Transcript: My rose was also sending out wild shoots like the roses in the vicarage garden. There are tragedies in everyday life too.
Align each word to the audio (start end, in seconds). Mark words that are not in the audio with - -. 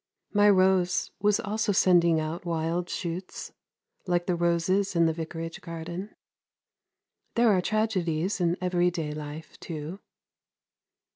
My 0.33 0.49
rose 0.49 1.11
was 1.19 1.39
also 1.39 1.71
sending 1.71 2.19
out 2.19 2.43
wild 2.43 2.89
shoots 2.89 3.51
like 4.07 4.25
the 4.25 4.33
roses 4.33 4.95
in 4.95 5.05
the 5.05 5.13
vicarage 5.13 5.61
garden. 5.61 6.15
There 7.35 7.49
are 7.55 7.61
tragedies 7.61 8.41
in 8.41 8.57
everyday 8.59 9.11
life 9.11 9.59
too. 9.59 9.99